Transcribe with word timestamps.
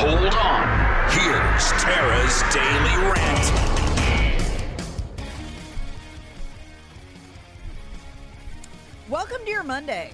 Hold 0.00 0.34
on. 0.34 0.64
Here's 1.10 1.72
Tara's 1.82 2.42
Daily 2.54 2.96
Rant. 3.04 3.52
Welcome 9.10 9.44
to 9.44 9.50
your 9.50 9.62
Monday. 9.62 10.12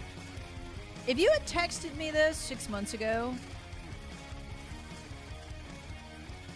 If 1.07 1.21
you 1.21 1.31
had 1.31 1.47
texted 1.47 1.97
me 1.97 2.11
this 2.11 2.37
six 2.37 2.69
months 2.69 2.95
ago, 2.95 3.33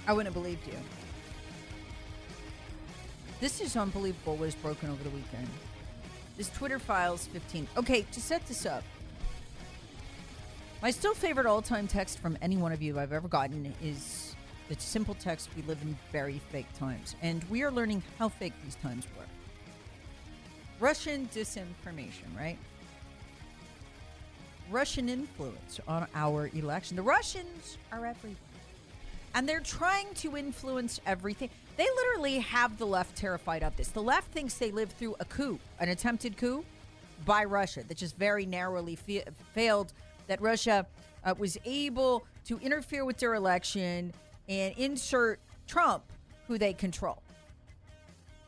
I 0.08 0.12
wouldn't 0.12 0.34
have 0.34 0.42
believed 0.42 0.66
you. 0.66 0.78
This 3.38 3.60
is 3.60 3.76
unbelievable 3.76 4.32
what 4.32 4.46
was 4.46 4.56
broken 4.56 4.90
over 4.90 5.04
the 5.04 5.10
weekend. 5.10 5.46
This 6.36 6.50
Twitter 6.50 6.80
files 6.80 7.28
15. 7.28 7.68
Okay, 7.76 8.02
to 8.10 8.20
set 8.20 8.44
this 8.48 8.66
up, 8.66 8.82
my 10.82 10.90
still 10.90 11.14
favorite 11.14 11.46
all 11.46 11.60
time 11.62 11.86
text 11.86 12.18
from 12.18 12.38
any 12.40 12.56
one 12.56 12.72
of 12.72 12.80
you 12.80 12.98
I've 12.98 13.12
ever 13.12 13.28
gotten 13.28 13.74
is 13.82 14.34
the 14.68 14.74
simple 14.78 15.14
text 15.14 15.50
We 15.56 15.62
live 15.62 15.78
in 15.82 15.96
very 16.12 16.40
fake 16.50 16.72
times. 16.78 17.16
And 17.22 17.44
we 17.44 17.62
are 17.62 17.70
learning 17.70 18.02
how 18.18 18.28
fake 18.28 18.54
these 18.64 18.76
times 18.76 19.06
were. 19.18 19.24
Russian 20.78 21.28
disinformation, 21.34 22.36
right? 22.36 22.56
Russian 24.70 25.08
influence 25.08 25.80
on 25.86 26.06
our 26.14 26.48
election. 26.54 26.96
The 26.96 27.02
Russians 27.02 27.76
are 27.92 28.06
everywhere. 28.06 28.36
And 29.34 29.48
they're 29.48 29.60
trying 29.60 30.12
to 30.14 30.36
influence 30.36 31.00
everything. 31.06 31.50
They 31.76 31.86
literally 31.96 32.38
have 32.38 32.78
the 32.78 32.86
left 32.86 33.16
terrified 33.16 33.62
of 33.62 33.76
this. 33.76 33.88
The 33.88 34.02
left 34.02 34.32
thinks 34.32 34.54
they 34.54 34.70
lived 34.70 34.92
through 34.92 35.16
a 35.20 35.24
coup, 35.24 35.58
an 35.78 35.88
attempted 35.88 36.36
coup 36.36 36.64
by 37.26 37.44
Russia 37.44 37.82
that 37.86 37.96
just 37.96 38.16
very 38.16 38.46
narrowly 38.46 38.96
fa- 38.96 39.30
failed, 39.54 39.92
that 40.30 40.40
Russia 40.40 40.86
uh, 41.24 41.34
was 41.36 41.58
able 41.64 42.24
to 42.44 42.56
interfere 42.60 43.04
with 43.04 43.18
their 43.18 43.34
election 43.34 44.12
and 44.48 44.72
insert 44.78 45.40
Trump, 45.66 46.04
who 46.46 46.56
they 46.56 46.72
control. 46.72 47.20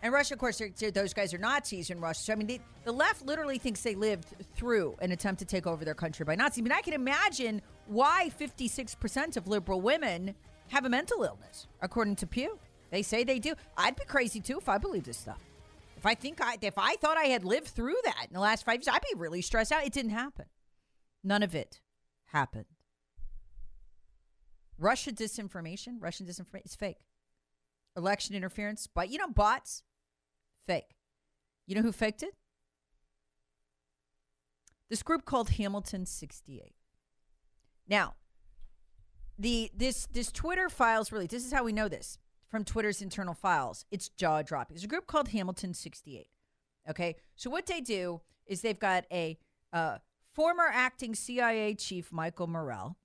And 0.00 0.12
Russia, 0.12 0.34
of 0.34 0.40
course, 0.40 0.62
those 0.94 1.12
guys 1.12 1.34
are 1.34 1.38
Nazis 1.38 1.90
in 1.90 2.00
Russia. 2.00 2.20
So, 2.20 2.32
I 2.32 2.36
mean, 2.36 2.46
they, 2.46 2.60
the 2.84 2.92
left 2.92 3.26
literally 3.26 3.58
thinks 3.58 3.82
they 3.82 3.96
lived 3.96 4.26
through 4.54 4.94
an 5.00 5.10
attempt 5.10 5.40
to 5.40 5.44
take 5.44 5.66
over 5.66 5.84
their 5.84 5.94
country 5.94 6.24
by 6.24 6.36
Nazis. 6.36 6.60
I 6.60 6.62
mean, 6.62 6.72
I 6.72 6.82
can 6.82 6.94
imagine 6.94 7.60
why 7.86 8.30
56% 8.40 9.36
of 9.36 9.48
liberal 9.48 9.80
women 9.80 10.36
have 10.68 10.84
a 10.84 10.88
mental 10.88 11.24
illness, 11.24 11.66
according 11.80 12.14
to 12.16 12.28
Pew. 12.28 12.58
They 12.90 13.02
say 13.02 13.24
they 13.24 13.40
do. 13.40 13.54
I'd 13.76 13.96
be 13.96 14.04
crazy 14.04 14.40
too 14.40 14.58
if 14.58 14.68
I 14.68 14.78
believed 14.78 15.06
this 15.06 15.18
stuff. 15.18 15.40
If 15.96 16.06
I 16.06 16.14
think 16.14 16.40
I, 16.40 16.58
if 16.62 16.78
I 16.78 16.94
thought 16.96 17.16
I 17.16 17.24
had 17.24 17.44
lived 17.44 17.68
through 17.68 17.96
that 18.04 18.26
in 18.28 18.34
the 18.34 18.40
last 18.40 18.64
five 18.64 18.76
years, 18.76 18.88
I'd 18.88 19.02
be 19.02 19.18
really 19.18 19.42
stressed 19.42 19.72
out. 19.72 19.84
It 19.84 19.92
didn't 19.92 20.12
happen. 20.12 20.46
None 21.24 21.42
of 21.42 21.54
it 21.54 21.80
happened. 22.26 22.66
Russia 24.78 25.12
disinformation, 25.12 25.96
Russian 26.00 26.26
disinformation, 26.26 26.66
is 26.66 26.74
fake. 26.74 26.98
Election 27.96 28.34
interference, 28.34 28.88
but 28.92 29.10
you 29.10 29.18
know, 29.18 29.28
bots, 29.28 29.82
fake. 30.66 30.96
You 31.66 31.76
know 31.76 31.82
who 31.82 31.92
faked 31.92 32.22
it? 32.22 32.34
This 34.90 35.02
group 35.02 35.24
called 35.24 35.50
Hamilton 35.50 36.04
68. 36.04 36.74
Now, 37.88 38.14
the 39.38 39.70
this 39.74 40.06
this 40.12 40.30
Twitter 40.30 40.68
files 40.68 41.10
really 41.10 41.26
this 41.26 41.44
is 41.44 41.52
how 41.52 41.64
we 41.64 41.72
know 41.72 41.88
this 41.88 42.18
from 42.48 42.64
Twitter's 42.64 43.00
internal 43.00 43.34
files. 43.34 43.86
It's 43.90 44.08
jaw 44.08 44.42
dropping. 44.42 44.74
There's 44.74 44.84
a 44.84 44.88
group 44.88 45.06
called 45.06 45.28
Hamilton 45.28 45.74
68. 45.74 46.26
Okay, 46.90 47.16
so 47.36 47.48
what 47.48 47.66
they 47.66 47.80
do 47.80 48.20
is 48.46 48.60
they've 48.60 48.78
got 48.78 49.04
a 49.10 49.38
uh, 49.72 49.98
former 50.34 50.68
acting 50.72 51.14
CIA 51.14 51.74
chief 51.74 52.12
Michael 52.12 52.46
Morrell. 52.46 52.96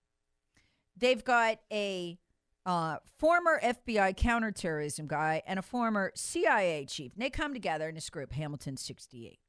They've 0.96 1.24
got 1.24 1.60
a 1.72 2.18
uh, 2.66 2.98
former 3.18 3.60
FBI 3.64 4.18
counterterrorism 4.18 5.08
guy 5.08 5.42
and 5.48 5.58
a 5.58 5.62
former 5.62 6.12
CIA 6.16 6.86
chief. 6.86 7.14
And 7.14 7.22
they 7.22 7.30
come 7.30 7.54
together 7.54 7.88
in 7.88 7.96
this 7.96 8.10
group, 8.10 8.34
Hamilton 8.34 8.76
68. 8.76 9.40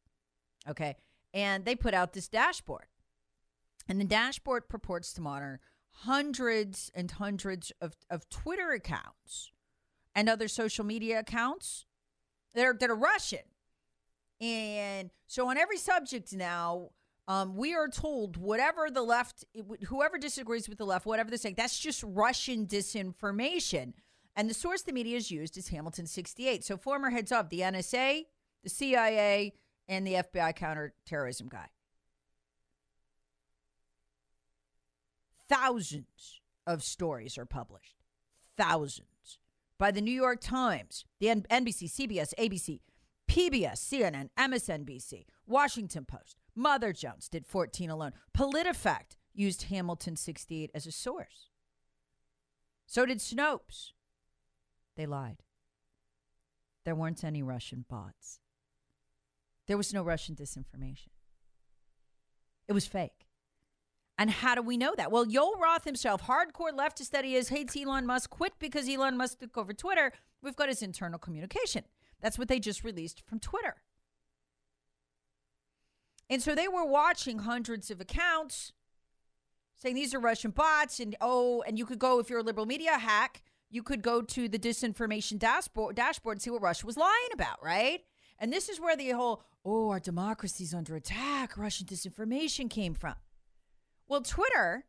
Okay. 0.69 0.97
And 1.34 1.65
they 1.65 1.75
put 1.75 1.94
out 1.94 2.12
this 2.12 2.28
dashboard. 2.28 2.87
And 3.88 4.00
the 4.00 4.05
dashboard 4.05 4.69
purports 4.69 5.12
to 5.15 5.21
monitor 5.21 5.61
hundreds 6.03 6.93
and 6.94 7.11
hundreds 7.11 7.72
of, 7.81 7.97
of 8.09 8.28
Twitter 8.28 8.71
accounts 8.71 9.50
and 10.15 10.28
other 10.28 10.47
social 10.47 10.84
media 10.84 11.19
accounts 11.19 11.87
that 12.55 12.65
are, 12.65 12.75
that 12.75 12.91
are 12.91 12.94
Russian. 12.94 13.41
And 14.41 15.11
so 15.27 15.49
on 15.49 15.56
every 15.56 15.78
subject 15.78 16.33
now, 16.33 16.91
um, 17.28 17.56
we 17.56 17.75
are 17.75 17.89
told 17.89 18.39
whatever 18.39 18.91
the 18.91 19.03
left, 19.03 19.44
whoever 19.89 20.16
disagrees 20.16 20.66
with 20.66 20.78
the 20.78 20.87
left, 20.87 21.05
whatever 21.05 21.28
they're 21.28 21.39
saying, 21.39 21.56
that's 21.59 21.78
just 21.78 22.03
Russian 22.03 22.66
disinformation. 22.66 23.93
And 24.34 24.49
the 24.49 24.55
source 24.55 24.81
the 24.81 24.93
media 24.93 25.15
has 25.16 25.31
used 25.31 25.59
is 25.59 25.69
Hamilton 25.69 26.06
68. 26.06 26.65
So 26.65 26.78
former 26.78 27.11
heads 27.11 27.31
of 27.31 27.50
the 27.50 27.61
NSA, 27.61 28.25
the 28.62 28.71
CIA, 28.71 29.53
and 29.87 30.06
the 30.06 30.15
FBI 30.15 30.56
counterterrorism 30.56 31.49
guy. 31.49 31.67
Thousands 35.50 36.41
of 36.67 36.83
stories 36.83 37.37
are 37.37 37.47
published. 37.47 37.97
Thousands. 38.56 39.38
By 39.78 39.91
the 39.91 40.00
New 40.00 40.12
York 40.12 40.41
Times, 40.41 41.05
the 41.21 41.27
NBC, 41.27 41.91
CBS, 41.91 42.33
ABC, 42.38 42.81
PBS, 43.28 43.78
CNN, 43.78 44.31
MSNBC, 44.38 45.27
Washington 45.47 46.05
Post, 46.05 46.37
Mother 46.58 46.92
Jones 46.92 47.28
did 47.28 47.46
14 47.46 47.88
alone. 47.88 48.12
PolitiFact 48.36 49.16
used 49.32 49.64
Hamilton 49.64 50.16
68 50.16 50.72
as 50.74 50.86
a 50.86 50.92
source. 50.92 51.50
So 52.84 53.06
did 53.06 53.19
Snopes. 53.19 53.92
They 54.96 55.06
lied. 55.06 55.44
There 56.84 56.96
weren't 56.96 57.22
any 57.22 57.42
Russian 57.42 57.84
bots. 57.88 58.41
There 59.69 59.76
was 59.76 59.94
no 59.94 60.02
Russian 60.02 60.34
disinformation. 60.34 61.10
It 62.66 62.72
was 62.72 62.86
fake. 62.86 63.26
And 64.19 64.28
how 64.28 64.56
do 64.56 64.62
we 64.62 64.76
know 64.76 64.94
that? 64.96 65.12
Well, 65.12 65.26
Yoel 65.26 65.60
Roth 65.60 65.84
himself, 65.84 66.22
hardcore 66.22 66.72
leftist 66.76 67.10
that 67.10 67.25
he 67.25 67.36
is, 67.36 67.50
hates 67.50 67.76
Elon 67.76 68.04
Musk, 68.04 68.30
quit 68.30 68.54
because 68.58 68.88
Elon 68.88 69.16
Musk 69.16 69.38
took 69.38 69.56
over 69.56 69.72
Twitter. 69.72 70.12
We've 70.42 70.56
got 70.56 70.69
his 70.69 70.82
internal 70.82 71.20
communication. 71.20 71.84
That's 72.20 72.36
what 72.36 72.48
they 72.48 72.58
just 72.58 72.82
released 72.82 73.22
from 73.25 73.38
Twitter. 73.38 73.76
And 76.31 76.43
so 76.43 76.55
they 76.55 76.69
were 76.69 76.84
watching 76.84 77.41
hundreds 77.41 77.91
of 77.91 78.00
accounts 78.00 78.72
saying 79.77 79.94
these 79.94 80.15
are 80.15 80.21
Russian 80.21 80.50
bots. 80.50 81.00
And 81.00 81.16
oh, 81.21 81.62
and 81.66 81.78
you 81.78 81.87
could 81.87 81.99
go, 81.99 82.19
if 82.19 82.28
you're 82.28 82.41
a 82.41 82.44
liberal 82.44 82.66
media 82.66 82.99
hack, 82.99 83.43
you 83.71 83.83
could 83.83 84.03
go 84.03 84.22
to 84.22 84.49
the 84.49 84.59
disinformation 84.59 85.38
dashboard, 85.38 85.97
dashboard 85.97 86.37
and 86.37 86.43
see 86.43 86.50
what 86.50 86.62
Russia 86.62 86.87
was 86.87 86.97
lying 86.97 87.28
about, 87.33 87.62
right? 87.62 88.00
And 88.38 88.53
this 88.53 88.69
is 88.69 88.81
where 88.81 88.97
the 88.97 89.11
whole, 89.11 89.43
oh, 89.65 89.91
our 89.91 90.00
democracy's 90.00 90.75
under 90.75 90.94
attack, 90.97 91.56
Russian 91.56 91.87
disinformation 91.87 92.71
came 92.71 92.94
from. 92.94 93.15
Well, 94.06 94.22
Twitter 94.22 94.84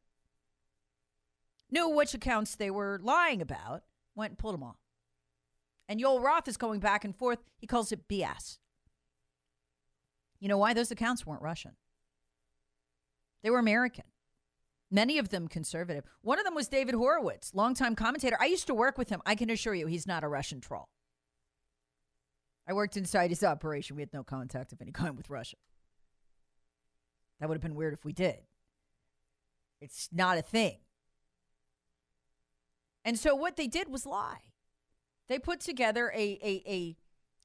knew 1.72 1.90
which 1.90 2.13
accounts 2.13 2.56
they 2.56 2.72
were 2.72 3.00
lying 3.02 3.42
about, 3.42 3.84
went 4.16 4.31
and 4.31 4.38
pulled 4.38 4.56
them 4.56 4.63
all. 4.63 4.80
And 5.88 6.00
Yoel 6.00 6.24
Roth 6.24 6.48
is 6.48 6.58
going 6.58 6.80
back 6.80 7.04
and 7.04 7.16
forth. 7.16 7.40
He 7.58 7.68
calls 7.68 7.92
it 7.92 8.08
BS. 8.08 8.60
You 10.39 10.47
know 10.47 10.57
why? 10.57 10.74
Those 10.74 10.91
accounts 10.91 11.25
weren't 11.25 11.41
Russian, 11.41 11.71
they 13.44 13.50
were 13.50 13.59
American. 13.59 14.06
Many 14.91 15.19
of 15.19 15.30
them 15.30 15.47
conservative. 15.47 16.03
One 16.24 16.39
of 16.39 16.45
them 16.45 16.56
was 16.56 16.68
David 16.68 16.95
Horowitz, 16.95 17.53
longtime 17.53 17.95
commentator. 17.95 18.38
I 18.39 18.45
used 18.45 18.65
to 18.68 18.74
work 18.74 18.97
with 18.97 19.09
him. 19.09 19.21
I 19.24 19.36
can 19.36 19.51
assure 19.51 19.75
you 19.75 19.86
he's 19.86 20.07
not 20.07 20.24
a 20.24 20.27
Russian 20.27 20.62
troll. 20.62 20.89
I 22.68 22.74
worked 22.74 22.97
inside 22.97 23.30
his 23.30 23.44
operation. 23.44 23.95
We 23.95 24.01
had 24.01 24.13
no 24.13 24.24
contact 24.24 24.74
of 24.74 24.81
any 24.81 24.91
kind 24.94 25.15
with 25.15 25.30
Russia. 25.30 25.57
That 27.39 27.50
would 27.50 27.56
have 27.56 27.62
been 27.62 27.75
weird 27.75 27.94
if 27.94 28.03
we 28.03 28.13
did. 28.13 28.39
It's 29.80 30.09
not 30.12 30.38
a 30.38 30.41
thing. 30.41 30.77
And 33.06 33.18
so 33.18 33.36
what 33.36 33.56
they 33.56 33.68
did 33.68 33.89
was 33.89 34.06
lie. 34.06 34.51
They 35.30 35.39
put 35.39 35.59
together 35.59 36.12
a, 36.13 36.39
a, 36.44 36.63
a 36.68 36.97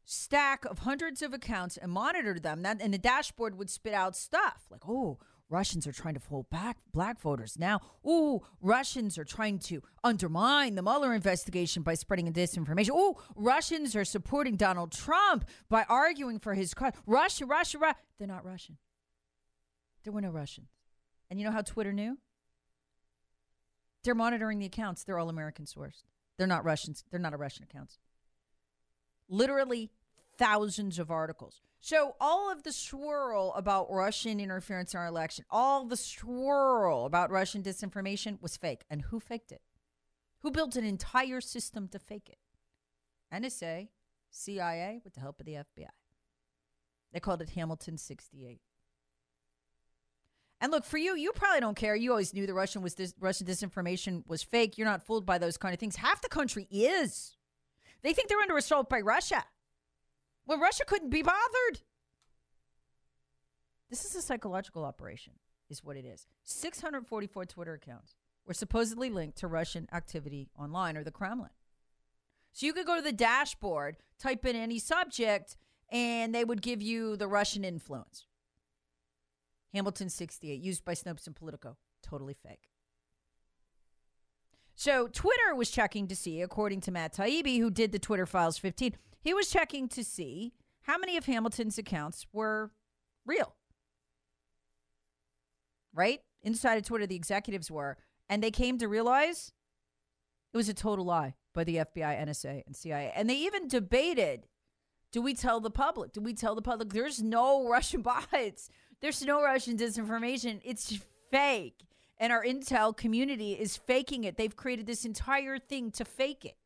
stack 0.05 0.65
of 0.65 0.81
hundreds 0.81 1.23
of 1.23 1.33
accounts 1.33 1.77
and 1.77 1.91
monitored 1.91 2.43
them. 2.43 2.63
That, 2.63 2.81
and 2.81 2.93
the 2.93 2.99
dashboard 2.99 3.57
would 3.59 3.71
spit 3.71 3.95
out 3.95 4.17
stuff 4.17 4.65
like, 4.71 4.83
oh, 4.89 5.19
Russians 5.51 5.87
are 5.87 5.93
trying 5.93 6.15
to 6.15 6.21
hold 6.29 6.49
back 6.51 6.79
black 6.93 7.21
voters. 7.21 7.57
Now, 7.59 7.81
Oh, 8.05 8.43
Russians 8.61 9.19
are 9.19 9.25
trying 9.25 9.59
to 9.61 9.83
undermine 10.03 10.75
the 10.75 10.83
Mueller 10.83 11.15
investigation 11.15 11.83
by 11.83 11.95
spreading 11.95 12.33
disinformation. 12.33 12.91
Oh, 12.93 13.21
Russians 13.37 13.95
are 13.95 14.05
supporting 14.05 14.57
Donald 14.57 14.93
Trump 14.93 15.45
by 15.69 15.85
arguing 15.89 16.39
for 16.39 16.55
his 16.55 16.75
cause. 16.75 16.93
Russia, 17.07 17.47
Russia, 17.47 17.79
Russia. 17.79 17.99
They're 18.19 18.29
not 18.29 18.45
Russian. 18.45 18.79
There 20.03 20.13
were 20.13 20.21
no 20.21 20.31
Russians. 20.31 20.69
And 21.31 21.39
you 21.41 21.47
know 21.47 21.53
how 21.53 21.63
Twitter 21.63 21.93
knew? 21.93 22.19
They're 24.03 24.15
monitoring 24.15 24.59
the 24.59 24.67
accounts. 24.67 25.05
They're 25.05 25.19
all 25.19 25.31
American 25.31 25.65
sourced. 25.65 26.03
They're 26.37 26.47
not 26.47 26.65
Russians. 26.65 27.05
They're 27.11 27.21
not 27.21 27.33
a 27.33 27.39
Russian 27.39 27.65
accounts. 27.65 27.99
Literally 29.29 29.91
thousands 30.37 30.99
of 30.99 31.11
articles. 31.11 31.61
So 31.81 32.17
all 32.21 32.51
of 32.51 32.63
the 32.63 32.73
swirl 32.73 33.53
about 33.55 33.91
Russian 33.91 34.41
interference 34.41 34.95
in 34.95 35.01
our 35.01 35.07
election, 35.07 35.45
all 35.51 35.85
the 35.85 35.97
swirl 35.97 37.05
about 37.05 37.31
Russian 37.31 37.63
disinformation 37.63 38.41
was 38.41 38.57
fake. 38.57 38.85
And 38.89 39.03
who 39.03 39.21
faked 39.21 39.53
it? 39.53 39.61
Who 40.39 40.51
built 40.51 40.77
an 40.77 40.85
entire 40.85 41.41
system 41.41 41.89
to 41.89 41.99
fake 41.99 42.31
it? 42.31 42.39
NSA, 43.35 43.89
CIA, 44.31 45.01
with 45.05 45.15
the 45.15 45.21
help 45.21 45.41
of 45.41 45.47
the 45.47 45.55
FBI. 45.55 45.89
They 47.13 47.21
called 47.21 47.43
it 47.43 47.51
Hamilton 47.51 47.99
68. 47.99 48.61
And 50.61 50.73
look, 50.73 50.85
for 50.85 50.97
you, 50.97 51.17
you 51.17 51.33
probably 51.33 51.61
don't 51.61 51.77
care. 51.77 51.95
You 51.95 52.11
always 52.11 52.33
knew 52.33 52.47
the 52.47 52.55
Russian 52.55 52.81
was 52.81 52.95
dis- 52.95 53.15
Russian 53.21 53.47
disinformation 53.47 54.27
was 54.27 54.43
fake. 54.43 54.79
You're 54.79 54.87
not 54.87 55.03
fooled 55.03 55.27
by 55.27 55.37
those 55.37 55.59
kind 55.59 55.75
of 55.75 55.81
things. 55.81 55.97
Half 55.97 56.23
the 56.23 56.29
country 56.29 56.67
is. 56.71 57.37
They 58.05 58.13
think 58.13 58.29
they're 58.29 58.39
under 58.39 58.59
assault 58.59 58.91
by 58.91 59.01
Russia 59.01 59.45
when 60.45 60.61
Russia 60.61 60.85
couldn't 60.87 61.09
be 61.09 61.23
bothered. 61.23 61.81
This 63.89 64.05
is 64.05 64.15
a 64.15 64.21
psychological 64.21 64.85
operation, 64.85 65.33
is 65.71 65.83
what 65.83 65.97
it 65.97 66.05
is. 66.05 66.27
644 66.45 67.47
Twitter 67.47 67.73
accounts 67.73 68.15
were 68.47 68.53
supposedly 68.53 69.09
linked 69.09 69.39
to 69.39 69.49
Russian 69.49 69.89
activity 69.91 70.51
online 70.59 70.99
or 70.99 71.03
the 71.03 71.11
Kremlin. 71.11 71.51
So 72.53 72.67
you 72.67 72.75
could 72.75 72.87
go 72.87 72.97
to 72.97 73.03
the 73.03 73.11
dashboard, 73.11 73.97
type 74.19 74.45
in 74.45 74.55
any 74.55 74.79
subject, 74.79 75.57
and 75.91 76.35
they 76.35 76.45
would 76.45 76.61
give 76.61 76.83
you 76.83 77.17
the 77.17 77.27
Russian 77.27 77.65
influence. 77.65 78.27
Hamilton 79.73 80.11
68, 80.11 80.61
used 80.61 80.85
by 80.85 80.93
Snopes 80.93 81.27
and 81.27 81.35
Politico. 81.35 81.79
Totally 82.03 82.35
fake. 82.35 82.69
So 84.75 85.09
Twitter 85.09 85.55
was 85.55 85.71
checking 85.71 86.09
to 86.09 86.17
see, 86.17 86.41
according 86.41 86.81
to 86.83 86.91
Matt 86.91 87.15
Taibbi, 87.15 87.59
who 87.59 87.71
did 87.71 87.93
the 87.93 87.99
Twitter 87.99 88.27
Files 88.27 88.59
15, 88.59 88.97
he 89.21 89.33
was 89.33 89.49
checking 89.49 89.89
to 89.89 90.03
see 90.03 90.53
how 90.83 90.99
many 90.99 91.17
of 91.17 91.27
Hamilton's 91.27 91.79
accounts 91.79 92.27
were 92.33 92.73
real. 93.25 93.55
Right? 95.95 96.21
Inside 96.43 96.77
of 96.77 96.85
Twitter, 96.85 97.07
the 97.07 97.17
executives 97.17 97.71
were. 97.71 97.97
And 98.29 98.43
they 98.43 98.51
came 98.51 98.79
to 98.79 98.89
realize 98.89 99.53
it 100.53 100.57
was 100.57 100.69
a 100.69 100.75
total 100.75 101.05
lie 101.05 101.35
by 101.55 101.65
the 101.65 101.77
FBI, 101.77 102.27
NSA, 102.27 102.63
and 102.67 102.75
CIA. 102.75 103.13
And 103.15 103.31
they 103.31 103.37
even 103.37 103.69
debated 103.69 104.47
do 105.15 105.23
we 105.23 105.33
tell 105.33 105.61
the 105.61 105.71
public? 105.71 106.13
Do 106.13 106.21
we 106.21 106.35
tell 106.35 106.57
the 106.57 106.63
public 106.63 106.93
there's 106.93 107.23
no 107.23 107.69
Russian 107.69 108.03
bots? 108.03 108.69
There's 109.01 109.23
no 109.23 109.41
Russian 109.45 109.77
disinformation. 109.77 110.61
It's 110.65 110.99
fake. 111.31 111.85
And 112.19 112.33
our 112.33 112.45
intel 112.45 112.97
community 112.97 113.53
is 113.53 113.77
faking 113.77 114.25
it. 114.25 114.37
They've 114.37 114.55
created 114.55 114.87
this 114.87 115.05
entire 115.05 115.59
thing 115.59 115.91
to 115.93 116.05
fake 116.05 116.45
it. 116.45 116.57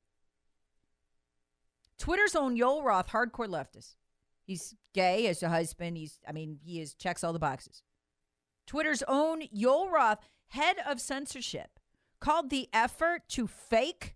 Twitter's 1.99 2.37
own 2.37 2.57
Yoel 2.57 2.85
Roth, 2.85 3.09
hardcore 3.09 3.49
leftist. 3.49 3.97
He's 4.45 4.75
gay 4.95 5.27
as 5.27 5.43
a 5.43 5.49
husband. 5.49 5.97
He's, 5.97 6.21
I 6.27 6.33
mean, 6.33 6.59
he 6.63 6.81
is 6.81 6.95
checks 6.95 7.25
all 7.25 7.33
the 7.33 7.39
boxes. 7.39 7.83
Twitter's 8.67 9.03
own 9.09 9.43
Yoel 9.49 9.91
Roth, 9.91 10.19
head 10.49 10.77
of 10.87 11.01
censorship, 11.01 11.81
called 12.21 12.51
the 12.51 12.69
effort 12.73 13.23
to 13.31 13.47
fake 13.47 14.15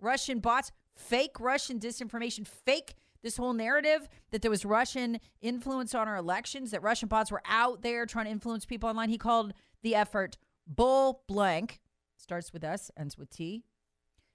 Russian 0.00 0.40
bots, 0.40 0.72
fake 0.96 1.38
Russian 1.40 1.78
disinformation, 1.78 2.46
fake 2.46 2.94
this 3.22 3.36
whole 3.36 3.54
narrative 3.54 4.08
that 4.30 4.42
there 4.42 4.50
was 4.50 4.64
Russian 4.64 5.18
influence 5.40 5.94
on 5.94 6.08
our 6.08 6.16
elections, 6.16 6.70
that 6.70 6.82
Russian 6.82 7.08
bots 7.08 7.30
were 7.30 7.42
out 7.46 7.82
there 7.82 8.06
trying 8.06 8.26
to 8.26 8.30
influence 8.30 8.66
people 8.66 8.88
online. 8.88 9.08
He 9.08 9.18
called 9.18 9.54
the 9.82 9.94
effort 9.94 10.36
bull 10.66 11.22
blank, 11.26 11.80
starts 12.16 12.52
with 12.52 12.64
S, 12.64 12.90
ends 12.96 13.18
with 13.18 13.30
T, 13.30 13.64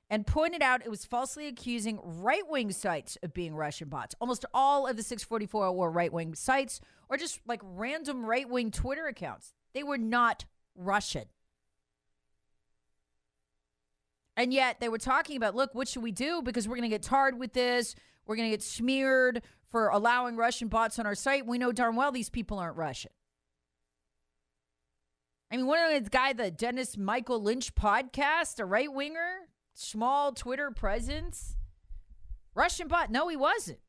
and 0.09 0.25
pointed 0.25 0.61
out 0.61 0.83
it 0.83 0.89
was 0.89 1.05
falsely 1.05 1.47
accusing 1.47 1.99
right 2.03 2.47
wing 2.47 2.71
sites 2.71 3.17
of 3.21 3.33
being 3.33 3.55
Russian 3.55 3.89
bots. 3.89 4.15
Almost 4.19 4.45
all 4.53 4.87
of 4.87 4.97
the 4.97 5.03
644 5.03 5.71
were 5.71 5.91
right 5.91 6.11
wing 6.11 6.33
sites 6.33 6.81
or 7.09 7.17
just 7.17 7.39
like 7.45 7.61
random 7.63 8.25
right 8.25 8.49
wing 8.49 8.71
Twitter 8.71 9.07
accounts. 9.07 9.53
They 9.73 9.83
were 9.83 9.97
not 9.97 10.45
Russian. 10.75 11.25
And 14.35 14.53
yet 14.53 14.79
they 14.79 14.89
were 14.89 14.97
talking 14.97 15.35
about, 15.35 15.53
look, 15.53 15.75
what 15.75 15.87
should 15.87 16.01
we 16.01 16.11
do? 16.11 16.41
Because 16.41 16.67
we're 16.67 16.77
going 16.77 16.89
to 16.89 16.95
get 16.95 17.03
tarred 17.03 17.37
with 17.37 17.53
this. 17.53 17.93
We're 18.25 18.37
going 18.37 18.49
to 18.49 18.53
get 18.55 18.63
smeared 18.63 19.41
for 19.69 19.89
allowing 19.89 20.37
Russian 20.37 20.69
bots 20.69 20.97
on 20.97 21.05
our 21.05 21.15
site. 21.15 21.45
We 21.45 21.57
know 21.57 21.71
darn 21.71 21.95
well 21.95 22.11
these 22.11 22.29
people 22.29 22.57
aren't 22.57 22.77
Russian. 22.77 23.11
I 25.51 25.57
mean, 25.57 25.65
one 25.65 25.79
of 25.91 26.03
the 26.03 26.09
guy, 26.09 26.33
the 26.33 26.51
Dennis 26.51 26.95
Michael 26.95 27.41
Lynch 27.41 27.73
podcast, 27.73 28.59
a 28.59 28.65
right 28.65 28.91
winger, 28.91 29.47
small 29.73 30.31
Twitter 30.31 30.69
presence, 30.71 31.57
Russian 32.53 32.87
bot. 32.87 33.09
No, 33.09 33.27
he 33.27 33.35
wasn't. 33.35 33.79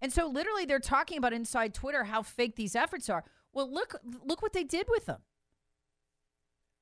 And 0.00 0.12
so, 0.12 0.26
literally, 0.26 0.64
they're 0.64 0.78
talking 0.78 1.18
about 1.18 1.32
inside 1.32 1.74
Twitter 1.74 2.04
how 2.04 2.22
fake 2.22 2.56
these 2.56 2.76
efforts 2.76 3.10
are. 3.10 3.24
Well, 3.52 3.70
look, 3.70 3.96
look 4.24 4.40
what 4.40 4.52
they 4.52 4.64
did 4.64 4.86
with 4.88 5.06
them. 5.06 5.20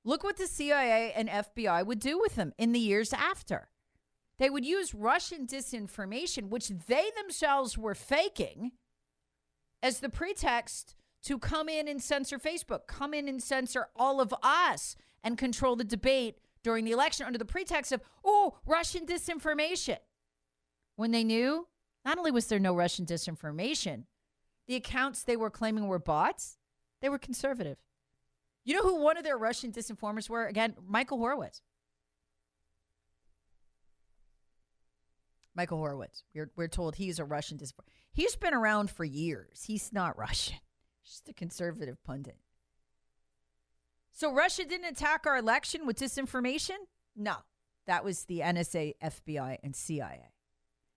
Look 0.04 0.22
what 0.22 0.36
the 0.36 0.46
CIA 0.46 1.12
and 1.12 1.28
FBI 1.28 1.84
would 1.84 1.98
do 1.98 2.18
with 2.18 2.36
them 2.36 2.52
in 2.58 2.72
the 2.72 2.78
years 2.78 3.12
after. 3.12 3.68
They 4.38 4.50
would 4.50 4.64
use 4.64 4.94
Russian 4.94 5.46
disinformation, 5.46 6.48
which 6.48 6.68
they 6.68 7.10
themselves 7.16 7.76
were 7.76 7.94
faking, 7.94 8.72
as 9.82 10.00
the 10.00 10.08
pretext 10.08 10.94
to 11.28 11.38
come 11.38 11.68
in 11.68 11.88
and 11.88 12.02
censor 12.02 12.38
Facebook, 12.38 12.86
come 12.86 13.12
in 13.12 13.28
and 13.28 13.42
censor 13.42 13.88
all 13.94 14.18
of 14.18 14.34
us 14.42 14.96
and 15.22 15.36
control 15.36 15.76
the 15.76 15.84
debate 15.84 16.38
during 16.62 16.86
the 16.86 16.90
election 16.90 17.26
under 17.26 17.38
the 17.38 17.44
pretext 17.44 17.92
of, 17.92 18.00
oh, 18.24 18.56
Russian 18.64 19.04
disinformation. 19.04 19.98
When 20.96 21.10
they 21.10 21.24
knew 21.24 21.68
not 22.02 22.16
only 22.16 22.30
was 22.30 22.46
there 22.46 22.58
no 22.58 22.74
Russian 22.74 23.04
disinformation, 23.04 24.04
the 24.66 24.74
accounts 24.74 25.22
they 25.22 25.36
were 25.36 25.50
claiming 25.50 25.86
were 25.86 25.98
bots, 25.98 26.56
they 27.02 27.10
were 27.10 27.18
conservative. 27.18 27.76
You 28.64 28.76
know 28.76 28.82
who 28.82 29.02
one 29.02 29.18
of 29.18 29.24
their 29.24 29.36
Russian 29.36 29.70
disinformers 29.70 30.30
were? 30.30 30.46
Again, 30.46 30.76
Michael 30.86 31.18
Horowitz. 31.18 31.60
Michael 35.54 35.76
Horowitz. 35.76 36.24
We're, 36.34 36.50
we're 36.56 36.68
told 36.68 36.96
he's 36.96 37.18
a 37.18 37.24
Russian 37.26 37.58
disinformer. 37.58 37.92
He's 38.12 38.34
been 38.34 38.54
around 38.54 38.90
for 38.90 39.04
years. 39.04 39.64
He's 39.66 39.92
not 39.92 40.16
Russian, 40.18 40.56
just 41.08 41.28
a 41.28 41.32
conservative 41.32 42.02
pundit. 42.04 42.36
So 44.12 44.32
Russia 44.32 44.64
didn't 44.64 44.90
attack 44.90 45.26
our 45.26 45.36
election 45.36 45.86
with 45.86 45.98
disinformation? 45.98 46.76
No. 47.16 47.36
That 47.86 48.04
was 48.04 48.24
the 48.24 48.40
NSA, 48.40 48.94
FBI, 49.02 49.58
and 49.62 49.74
CIA. 49.74 50.32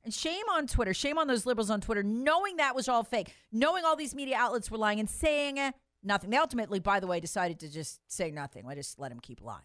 And 0.03 0.13
shame 0.13 0.43
on 0.51 0.67
Twitter, 0.67 0.93
shame 0.93 1.17
on 1.17 1.27
those 1.27 1.45
liberals 1.45 1.69
on 1.69 1.79
Twitter, 1.79 2.03
knowing 2.03 2.57
that 2.57 2.75
was 2.75 2.89
all 2.89 3.03
fake, 3.03 3.33
knowing 3.51 3.85
all 3.85 3.95
these 3.95 4.15
media 4.15 4.35
outlets 4.37 4.69
were 4.69 4.77
lying 4.77 4.99
and 4.99 5.09
saying 5.09 5.59
eh, 5.59 5.71
nothing. 6.03 6.31
They 6.31 6.37
ultimately, 6.37 6.79
by 6.79 6.99
the 6.99 7.07
way, 7.07 7.19
decided 7.19 7.59
to 7.59 7.69
just 7.69 7.99
say 8.07 8.31
nothing. 8.31 8.65
I 8.67 8.75
just 8.75 8.99
let 8.99 9.09
them 9.09 9.19
keep 9.19 9.41
lying. 9.41 9.61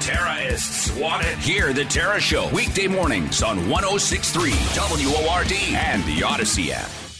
Terrorists 0.00 0.90
want 0.96 1.24
it. 1.24 1.38
Hear 1.38 1.72
the 1.72 1.84
Tara 1.84 2.20
Show 2.20 2.50
weekday 2.52 2.88
mornings 2.88 3.42
on 3.42 3.70
1063 3.70 4.50
WORD 4.50 5.52
and 5.74 6.02
the 6.04 6.22
Audacy 6.22 6.70
app. 6.70 7.11